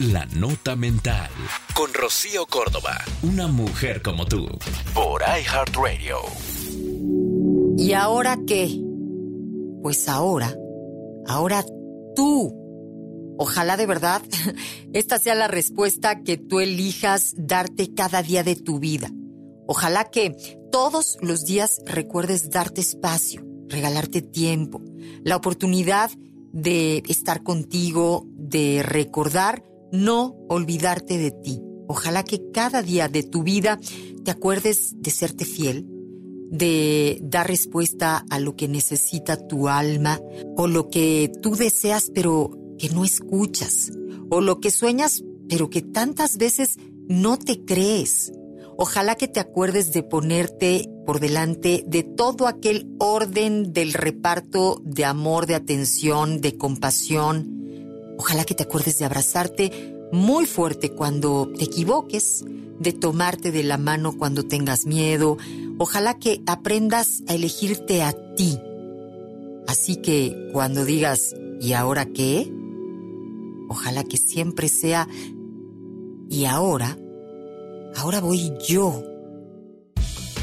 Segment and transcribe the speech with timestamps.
[0.00, 1.30] La Nota Mental.
[1.72, 3.00] Con Rocío Córdoba.
[3.22, 4.48] Una mujer como tú.
[4.92, 6.16] Por iHeartRadio.
[7.78, 8.76] ¿Y ahora qué?
[9.82, 10.52] Pues ahora.
[11.26, 11.64] Ahora
[12.16, 12.64] tú
[13.36, 14.22] Ojalá de verdad
[14.92, 19.10] esta sea la respuesta que tú elijas darte cada día de tu vida.
[19.66, 20.36] Ojalá que
[20.70, 24.82] todos los días recuerdes darte espacio, regalarte tiempo,
[25.24, 26.10] la oportunidad
[26.52, 31.62] de estar contigo, de recordar, no olvidarte de ti.
[31.86, 33.78] Ojalá que cada día de tu vida
[34.24, 35.86] te acuerdes de serte fiel,
[36.50, 40.20] de dar respuesta a lo que necesita tu alma
[40.56, 43.92] o lo que tú deseas, pero que no escuchas,
[44.30, 48.32] o lo que sueñas, pero que tantas veces no te crees.
[48.76, 55.04] Ojalá que te acuerdes de ponerte por delante de todo aquel orden del reparto de
[55.04, 57.63] amor, de atención, de compasión.
[58.18, 62.44] Ojalá que te acuerdes de abrazarte muy fuerte cuando te equivoques,
[62.78, 65.36] de tomarte de la mano cuando tengas miedo.
[65.78, 68.58] Ojalá que aprendas a elegirte a ti.
[69.66, 72.52] Así que cuando digas, ¿y ahora qué?
[73.68, 75.08] Ojalá que siempre sea,
[76.28, 76.98] y ahora,
[77.96, 79.02] ahora voy yo.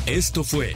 [0.05, 0.75] Esto fue